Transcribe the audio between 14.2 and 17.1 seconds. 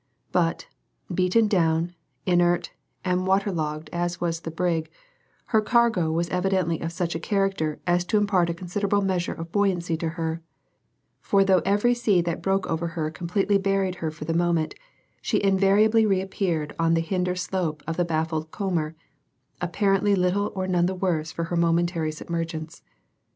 the moment, she invariably reappeared on the